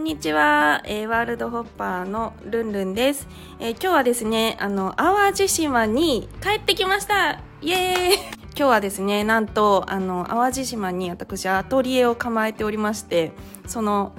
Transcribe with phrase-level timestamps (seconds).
[0.00, 3.28] んにちは、えーワールドホッパーのルンルンです。
[3.58, 8.18] えー今日はですね、あの、淡路島に帰ってきましたイエーイ
[8.56, 13.32] 今日はですね、なんと、あの、淡路島に私アトリエを構えておりまして、
[13.66, 14.12] その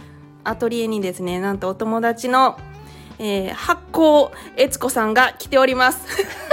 [0.44, 2.58] アトリエにですね、なんとお友達の、
[3.17, 6.05] えー発酵悦子さんが来ております。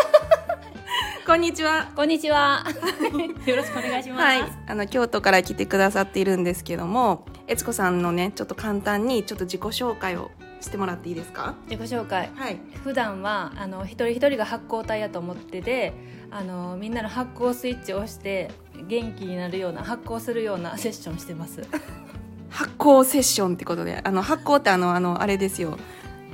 [1.28, 1.92] こんにちは。
[1.94, 2.64] こんにちは。
[3.44, 4.22] よろしくお願いします。
[4.22, 10.30] はい、あの京都から来てくださっているんですけども、悦子さんのね、ちょっと簡単にちょっと自己紹介を
[10.62, 11.54] してもらっていいですか？
[11.68, 12.30] 自己紹介。
[12.34, 12.58] はい。
[12.82, 15.92] 普段はあの一人一人が発光体やと思ってて、
[16.30, 18.50] あのみんなの発光スイッチを押して
[18.88, 21.60] 元気になるような発光するような セッションしてます。
[22.48, 25.76] 発酵セッションってことで、あの発酵ってあのあのあれですよ。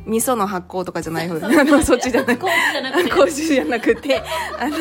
[0.07, 1.41] 味噌の発酵とかじゃない方、
[1.83, 4.23] そっちじゃなくて麹じゃなくて、
[4.59, 4.77] あの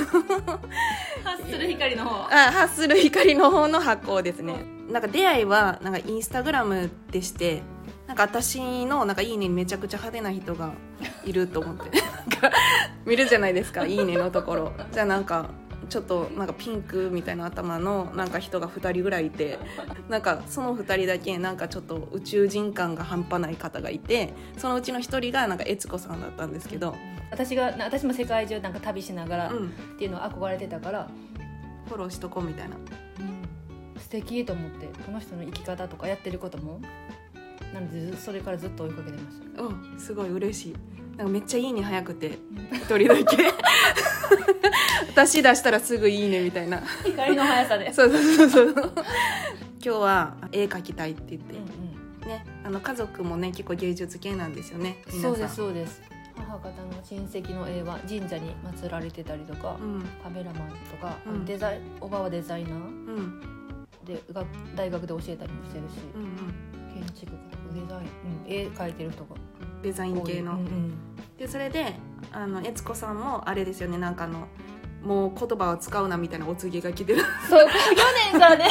[1.24, 2.28] 発する光の方。
[2.30, 4.66] あ発する光の方の発酵ですね。
[4.90, 7.64] なんか出会いはなんかインスタグラムでして。
[8.08, 10.74] なんか私のなんかいいねにめちゃくちゃ派手な人が
[11.24, 11.90] いると思って
[13.06, 15.50] 見るじゃないですかいいねのところじゃあなんか
[15.90, 19.60] ちょっとなんかピンクみたいな頭のなんか人が2人ぐらいいて
[20.10, 26.96] なんかその2人だけなんかちょっと宇宙人感が半端ない方がいてそのうちの1人がなんか悦子さんだったんですけど、
[27.32, 31.08] 私がな私も世界中なんか旅しながらっうん、ていうのを憧れてたから、
[31.88, 32.76] フォローしとこうみたいな
[33.98, 36.80] 素敵と思ってこの人の生き方とかやってることも。
[37.74, 39.62] なのでずそれからずっと追いかけてました。
[39.64, 40.76] うんすごい嬉しい
[41.18, 42.40] なんかめっちゃいいね早くて。
[42.74, 43.38] 一人だけ。
[45.12, 46.82] 私出したらすぐいいねみたいな。
[47.04, 47.94] 光の速さで。
[47.94, 48.94] そうそうそうそう。
[49.84, 51.62] 今日は絵描きたいって言って、うん
[52.22, 52.28] うん。
[52.28, 54.98] ねあの家族もね結構芸術系なんですよね。
[55.22, 56.02] そうですそうです。
[56.36, 56.74] 母方の
[57.04, 60.04] 親戚の絵は神社に祀られてたりとか、うん。
[60.24, 61.46] カメラマンとか、うん。
[61.46, 63.42] デザイおばはデザイナーうん。
[64.04, 64.44] でが
[64.76, 66.74] 大学で教えたりもしてるし、うんうん。
[66.94, 68.08] 建築家とかデザイン、
[68.46, 69.36] うん、絵描いてる人が
[69.84, 70.94] デザイン系の、うんうん。
[71.38, 71.94] でそれで
[72.32, 73.98] あの悦子さんもあれですよね。
[73.98, 74.48] なんかあの
[75.04, 77.22] もう言葉を使うなみたいなお告げが来てる。
[77.50, 78.70] そう去年からね。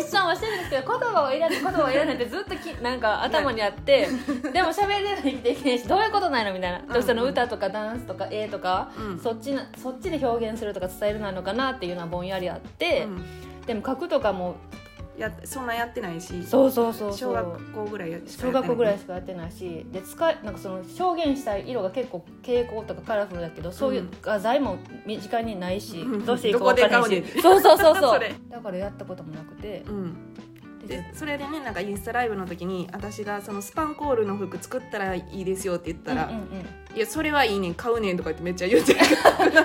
[0.00, 4.08] セッションはしてるんですけど言葉を選んで言葉を選んでってずっときなんか頭にあって
[4.52, 9.18] でも喋れないと生きていけないしどういうことないのみたいな、でもその歌とかダンスとか絵とか、うん。
[9.20, 13.24] そっちなそっちで表現するとか伝えるなのかなっていうのはぼんやりあって、うん。
[13.66, 14.56] でも書くとかも
[15.22, 17.18] やそんなやってないしそうそうそうそう。
[17.18, 18.36] 小学校ぐらいしかやってない。
[18.38, 26.24] 小学校ぐらいしかやってないしで使いなんかその表現したい色が結構蛍光とかカラフルだけどそういう画材も身近にないし、うん。
[26.26, 27.24] どうしていいか分からないし。
[27.40, 28.34] そうそうそうそそうれ。
[28.50, 29.82] だからやったこともなくて。
[29.86, 30.16] うん。
[30.86, 36.96] ででそれでねなんかインスタライブの時に私がそのスパンコールの服作ったらいいですよって言ったら「うんうんうん。
[36.96, 39.62] いやそれはいいねん買うねん」とか言ってめっちゃ言って るじゃあ発酵し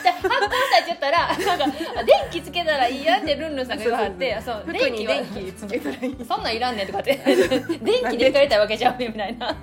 [0.00, 1.64] たいって言ったらなんか
[1.96, 6.16] あ電気つけたらいいやんってルンルンさんが言わはってあそう服には電気つけたらいい。
[6.26, 7.16] そんなんいらんねんとかって。
[7.82, 9.56] 電気で使いたいわけじゃんねみたいな。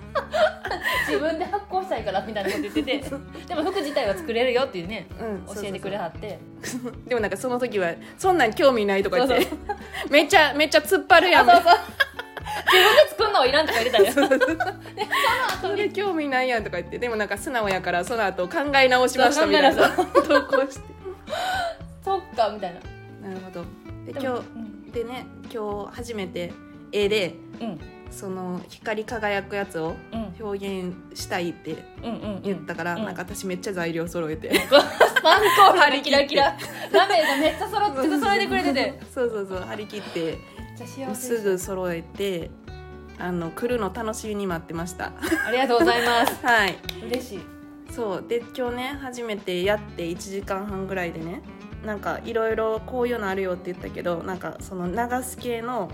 [1.07, 3.03] 自分で発酵したいからみたいなこと言ってて。
[3.47, 6.39] でも服自体は作れるよっていうねうん教えてくれはって。
[7.07, 9.47] でもなんかその時は「そんなん興味ない」とか言って
[10.09, 11.45] めっちゃめっちゃ突っ張るやん。
[11.45, 11.63] そうそう
[12.66, 14.29] 自分で作るのはいらんとか言ってたよ。
[15.61, 19.89] それ興味ないやんとか言ってでもなんか素直やからその後考え直しましたみたいな。
[19.89, 20.97] 考投稿して
[22.03, 22.73] そっかみたい
[23.21, 23.29] な。
[23.29, 23.65] なるほど。
[24.05, 24.83] でで今もうん。
[24.85, 26.53] 日でね今日初めて
[26.91, 27.79] 絵でうん。
[28.09, 30.33] その光り輝くやつをうん。
[30.39, 33.06] 表現したいってうんうん言ったから、うん。
[33.06, 34.53] なんか私めっちゃ材料揃えて。
[34.53, 35.41] スパン
[35.74, 36.56] コールでキラキラ。
[36.91, 39.00] ラメがめっちゃ揃って揃えてくれてて。
[39.13, 40.38] そうそうそう張り切って
[41.13, 42.50] すぐ揃えて
[43.19, 45.12] あの来るの楽しみに待ってました。
[45.45, 46.39] ありがとうございます。
[46.45, 46.77] はい。
[47.07, 47.56] 嬉しい
[47.97, 48.25] そう。
[48.27, 51.41] で今日ね初めてやって1時間半ぐらいでね
[51.83, 55.89] なんかいろいろこういうのあるよって言ったけどなんかその流す系の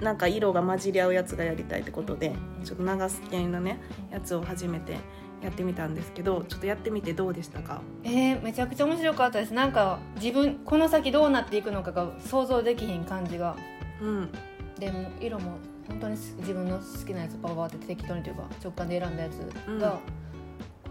[0.00, 2.32] なんか色が混じり合うやつがやりたいってことで
[2.64, 3.78] ちょっと流す系のね
[4.10, 4.96] やつを初めて
[5.42, 7.82] やってみたんですけどちょっとやってみてどうでしたか？
[8.04, 9.52] えー、めちゃくちゃ面白かったです。
[9.52, 13.54] なんか自分この先どうなっていくのかが想像できひん感じが。
[14.00, 14.30] うん。
[14.78, 15.58] でも色も
[15.88, 19.78] 本当に自分の好きなやつパパパって適当にというか直感で選んだやつが、こん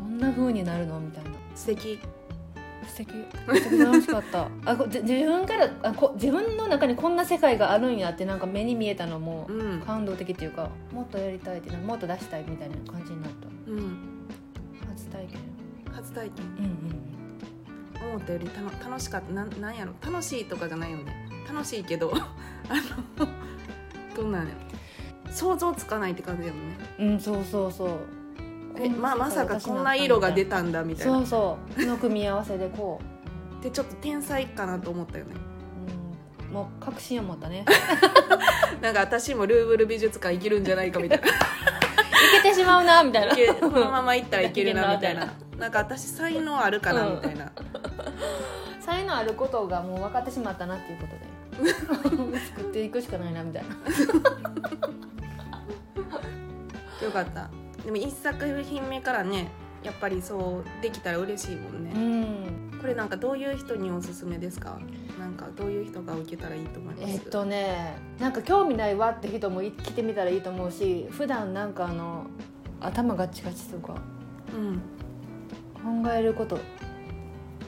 [0.07, 0.99] な風になるの？
[0.99, 1.31] みたいな。
[1.55, 1.99] 素敵。
[2.87, 3.13] 素敵。
[3.47, 4.47] めちゃくちゃ楽しかった。
[4.65, 9.81] あ自分からあこ自分の中にこんな世界があるんやってなんか目に見えたのもうん。
[9.81, 13.47] 感動的っていうかもっとやりたいってもっと出したいみたいな感じになった。
[13.71, 13.97] うん。
[14.89, 15.39] 初体験。
[15.93, 16.45] 初体験。
[16.57, 17.03] うんうん
[17.99, 19.33] 思ったよりたの楽しかった。
[19.33, 19.91] なんなんやろ？
[20.05, 21.27] 楽しいとかじゃないよね。
[21.51, 22.13] 楽しいけど。
[22.69, 22.75] あ
[23.19, 23.27] の
[24.15, 24.53] どんなんや
[25.25, 25.31] ろ？
[25.31, 26.75] 想像つかないって感じやもんね。
[26.99, 27.89] うん、うん、そうそうそう
[28.79, 31.13] えままさかこんな色が出たんだみたいな。
[31.13, 32.99] そうそうこの組み合わせでこ
[33.59, 33.63] う。
[33.63, 35.31] でちょっと天才かなと思ったよね。
[36.47, 36.53] うん。
[36.53, 37.65] もう確信を持ったね。
[38.81, 41.27] なんか私もルーブル美術館行けるんじゃないかみたいな。
[41.27, 41.31] い
[42.43, 43.55] けてしまうなみたいな。
[43.55, 45.27] このまま行ったらいけるなみたいな。
[45.57, 47.15] なんか私才能あるかなうん。
[47.15, 47.51] みたいな、
[48.79, 51.37] 才能あることがもう分かってしまったなっていうことで。
[51.57, 53.69] 作っていくしかないなみたいな。
[57.03, 57.49] よかった
[57.87, 59.49] でも一作品目からね
[59.81, 62.79] やっぱりそうできたら嬉しいもんね、うん。
[62.81, 64.77] これなんかどういう人におすすめですか？
[65.17, 67.13] なんかどういう人が受けたらいいと思います？
[67.13, 72.27] えっとねなんか興味ないわって人もい来てみたらいいと思うし普段なんかあの
[72.81, 73.95] 頭ガチガチとか
[74.53, 76.03] うん。
[76.03, 76.59] 考えること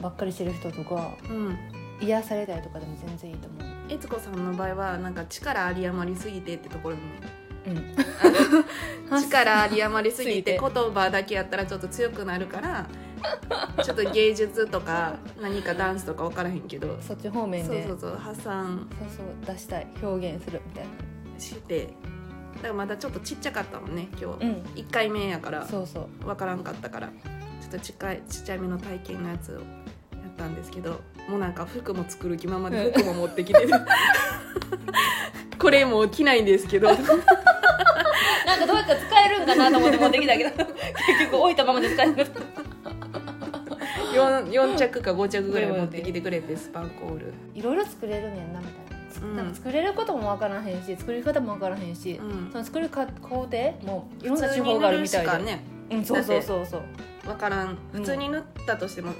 [0.02, 1.56] ばっかりしてる人とかうん。
[2.02, 3.92] 癒されたりとかでも全然いいと思う。
[3.92, 7.02] 悦子さんの場合はなんか力あり余りすぎてってところに
[9.10, 9.20] うん。
[9.22, 12.86] 力あり余りすぎて言葉だけやったらちょっと強くなるから
[13.82, 16.98] ちょっと芸術とか何かダンスとか分からへんけど。
[17.00, 17.82] そっち方面で。
[17.82, 18.88] そうそうそう発散。
[18.98, 20.84] そうそう出したい表現するみたい
[21.38, 21.88] して。
[22.56, 24.62] だからまだちょっとちっちゃかったもんね今日、なうん。
[24.74, 25.66] 1回目やから。
[25.66, 26.24] そうそう。
[26.24, 27.08] 分からんかったから。
[27.60, 27.92] ちょっとちい
[28.28, 29.62] ちっちゃいめの体験のやつをやっ
[30.36, 33.68] たんですけどもうなんか服も作る気ままで服も持ってきてる。
[35.58, 36.88] これもう着ないんですけど
[38.60, 40.50] なんかどうやったら使えるんかなと思って持ってきたけど。
[40.50, 40.66] 結
[41.30, 42.26] 局置いたままで使える。
[44.14, 47.32] 4, 4着か5着ぐらい持ってきてくれてスパンコール。
[47.54, 49.10] いろいろ作れるねんなみたいな。
[49.10, 49.36] つうん。
[49.36, 52.50] なんか作れることもわからへんし作り方もわからへんし、うん。
[52.52, 55.64] その作るか工程もいろんな手法があ塗るるみいで、したかね。
[55.90, 56.82] うん、そうそうそうそう。
[57.24, 57.78] 分からん。
[57.92, 59.12] 普通に塗ったとしても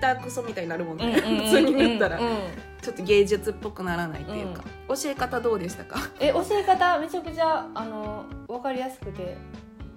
[0.00, 2.36] 下手くそみたいになるもんね、普通に塗ったら、うんうん
[2.82, 5.98] ちょっと芸術っぽくならないっていうか、教え方どうでしたか？
[6.20, 8.24] え教え方めちゃくちゃあの
[8.56, 9.36] 分かりやすくて。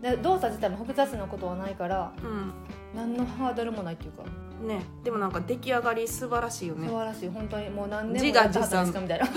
[0.02, 2.54] で動作自体も複雑なことはないからうん。
[2.96, 4.24] 何のハードルもないっていうか。
[4.66, 4.82] ね。
[5.04, 6.88] でもなんか出来上がり素晴らしいよね。
[6.88, 7.30] 素晴らしい。
[7.30, 9.28] 本当にもう何年もやった自賛後ですかみたいな。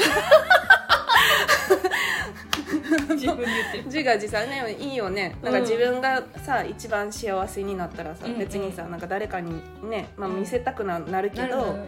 [3.14, 3.84] 自分で言ってる。
[3.86, 4.76] 自画自賛ね。
[4.78, 5.36] いいよね。
[5.42, 10.40] なんか自分がさ、一番幸せになったらさ、うんうん別にさなんか誰かにね、まあ、うん。
[10.40, 11.78] 見せたくななるけど、なるほど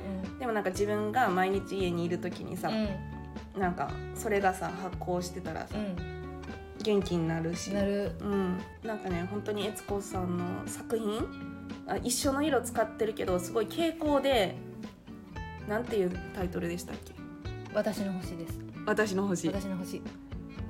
[0.40, 3.60] でもなんか自分が毎日家にいる時にさ、うん。
[3.60, 6.23] なんかそれがさ発酵してたらさ、うん
[6.84, 7.72] 元気になるし。
[7.72, 8.12] なる。
[8.20, 11.26] うん、なんかね本当に悦子さんの作品
[11.88, 14.54] あ一緒の色使ってるけどすごい傾向で
[15.66, 17.12] なんていうタイトルでしたっけ？
[17.74, 18.60] 私の星です。
[18.86, 19.48] 私の星。
[19.48, 20.02] 私の星。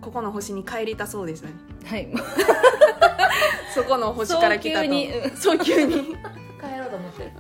[0.01, 1.55] ここの星に帰りたそうでしたね。
[1.85, 2.09] はい。
[3.75, 4.87] そこの星から来たと。
[4.87, 5.11] 早急に。
[5.13, 5.95] うん早急に。
[5.95, 7.33] 帰ろうと思ってる。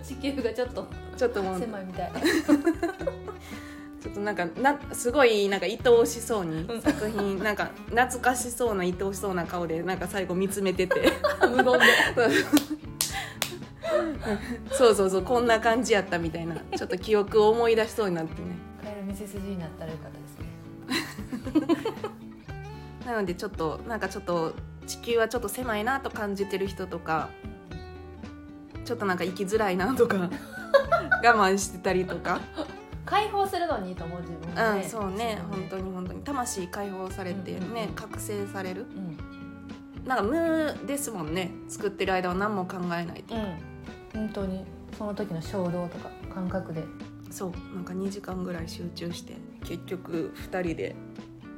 [0.02, 0.86] 地球がちょっと
[1.16, 1.60] ちょっともう。
[1.60, 2.12] 狭いみたい
[4.14, 6.82] となんかなすごいなんか愛おしそうにうん。
[6.82, 11.12] 作品なんか懐かしそうな愛おしそうな顔でなんか最後見つめてて。
[11.42, 11.80] 無言で。
[14.72, 18.56] そうそうそうこんな感じやったみたいなちょっと記憶を思い出しそうになってね。
[18.82, 21.84] 帰る道筋になったらよかったですね。
[23.06, 24.54] なのでちょっとなんかちょっと
[24.86, 27.28] 地球はちょっと狭いなと感じてる人とか
[28.84, 30.30] ちょっとなんか生きづらいなとか
[31.22, 32.40] 我慢してたりとか、
[33.04, 35.38] 解放するのにいいと思う自分がうんそうね。
[35.50, 36.22] 本当にに本当に。
[36.22, 37.88] 魂解放されてね、うんうんうん。
[37.94, 38.86] 覚醒される。
[38.96, 40.04] うん。
[40.06, 41.50] なんか無ですもんね。
[41.68, 43.58] 作ってる間は何も考えないと、うん。
[44.12, 44.64] 本当に。
[44.96, 46.84] その時の衝動とか感覚で。
[47.30, 47.74] そう。
[47.74, 49.34] なんか2時間ぐらい集中して
[49.64, 50.96] 結局2人で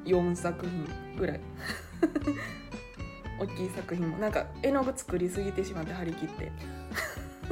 [0.05, 0.87] 4作品
[1.17, 1.41] ぐらい。
[3.39, 4.19] 大きい作品も。
[4.19, 6.51] なんか絵の具作りすぎてしまって張り切って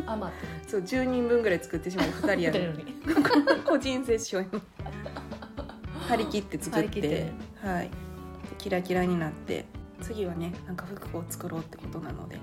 [0.07, 2.75] 余ってねそう10人分ぐらい作ってしまって2人やる
[3.65, 4.63] 個人セッション
[6.09, 7.33] 張り切って作って。
[7.63, 7.85] はい。
[7.85, 7.91] で
[8.59, 9.65] キラキラになって。
[10.03, 12.39] 次はねなんか服を作ろうってことなので。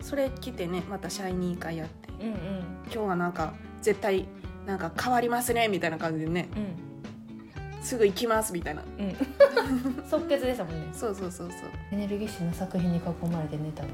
[0.00, 2.08] それ着てねまたシャイニー会やって。
[2.24, 2.36] うんうん。
[2.84, 4.26] 今日はなんか絶対
[4.66, 6.48] なんか変わりますねみたいな感じでね。
[6.56, 7.82] うん。
[7.82, 8.82] すぐ行きますみたいな。
[8.98, 9.16] うん。
[10.08, 10.88] 即決でしたもんね。
[10.92, 11.58] そうそうそうそう。
[11.92, 13.88] エネルギッシュな作品に囲まれて寝たの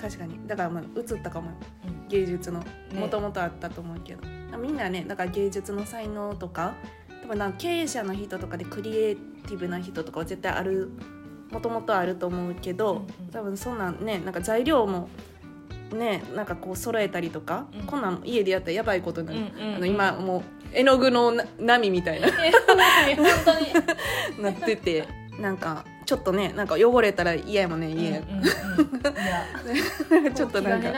[0.00, 0.46] 確かに。
[0.46, 1.50] だからまあ映ったかも
[1.86, 2.08] うん。
[2.08, 2.60] 芸術の。
[2.60, 2.66] ね。
[2.94, 4.22] もともとあったと思うけど、
[4.58, 6.74] みんなねだから芸術の才能とか
[7.22, 10.90] 多分なんか経営者の人とかでクリエイティブな人とかは絶対ある
[11.50, 13.30] もともとあると思うけど、うんうん。
[13.30, 15.08] 多分そんなんねなんか材料も
[15.92, 17.86] ねなんかこう揃えたりとか、うん。
[17.86, 19.76] こんなん家でやったらやばいことになる、うんうんうん。
[19.76, 20.42] あの今もう
[20.72, 22.28] 絵の具のな波みたいな。
[23.16, 23.66] 本当に。
[24.42, 25.20] なってて。
[25.40, 28.18] なんかちょっとねなんか汚れたら嫌やもんね家、
[30.34, 30.88] ちょっとなんか。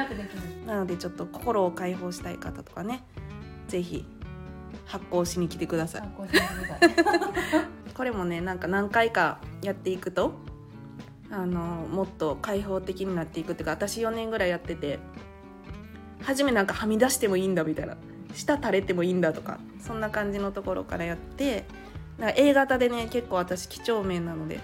[0.67, 3.05] なのでちょっと心を解放したい方とかね
[3.69, 4.07] ぜひ
[4.87, 6.01] 発行しに来てください。
[6.01, 6.91] 参考にしてください。
[7.93, 10.33] これもねなんか何回かやっていくと
[11.31, 14.99] あのもっと開放的になっていくっていうか私4年ぐらいやってて
[16.23, 17.99] 初めなんかはみ出してもいいんだみたいな。
[18.33, 21.67] 舌垂れてもいいんだとかそんな感じのところからやって
[22.17, 24.59] なんか A 型でね結構私几帳面なので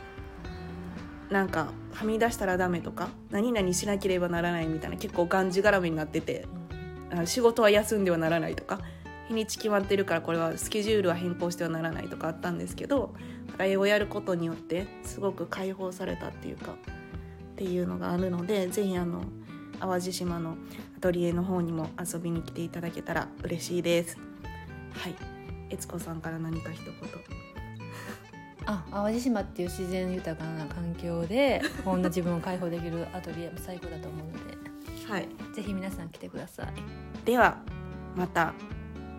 [1.31, 6.47] なんかはみ出したらダメとか何々しなければならないみたいな結構がんじがらめになってて
[7.25, 8.81] 仕事は休んではならないとか
[9.29, 13.15] 日にち決まってるからこれはスケジュールは変更してはならないとかあったんですけど
[13.59, 19.23] 英語をやることによってすごく解放されたっていうかっていうのがあるのでぜひあの
[19.81, 20.57] 淡路島の
[20.97, 24.19] アトリエの方にも遊びに来ていただけたら嬉しいです。
[24.93, 25.15] はい。
[25.71, 26.95] 悦子さんから何か一言。
[28.67, 36.67] あ淡路島っていう自然豊かな環境で こんな自分を解放できるアトリエも最高だと思うのではいぜひ皆さん来てください
[37.25, 37.59] では
[38.17, 38.53] また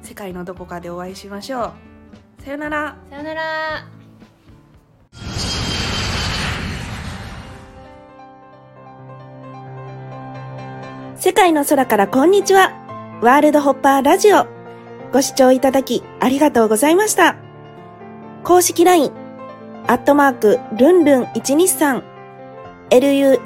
[0.02, 1.74] 世界のどこかでお会いしましょ
[2.40, 4.00] うさよならさよなら
[11.20, 12.72] 世界の空からこんにちは。
[13.22, 14.48] ワールドホッパーラジオ。
[15.12, 17.36] ご視聴いただきありがとうございました。
[18.46, 19.12] 公式 LINE、
[19.90, 22.04] アットマーク、ルンルン123、
[22.92, 23.40] lun、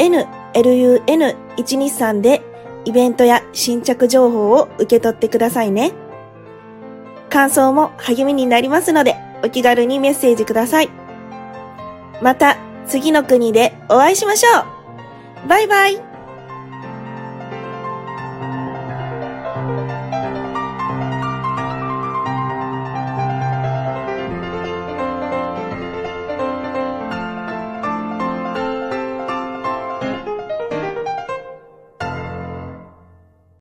[0.53, 2.41] lun123 で
[2.83, 5.93] イベントや新着情報を受け取ってくださいね。
[7.29, 10.89] 感想も励みになりますので、お気軽にメッセージください。
[12.21, 12.57] また、
[12.87, 14.49] 次の国でお会いしましょ
[15.45, 16.12] うバイバイ